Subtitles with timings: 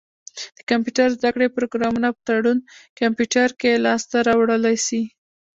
[0.57, 2.57] د کمپيوټر زده کړي پروګرامونه په تړون
[2.99, 5.01] کمپيوټر کي لاسته را وړلای سی.